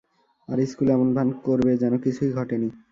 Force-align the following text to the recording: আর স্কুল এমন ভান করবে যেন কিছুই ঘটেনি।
আর 0.49 0.57
স্কুল 0.65 0.87
এমন 0.89 1.09
ভান 1.15 1.27
করবে 1.45 1.71
যেন 1.77 1.93
কিছুই 1.97 2.31
ঘটেনি। 2.31 2.67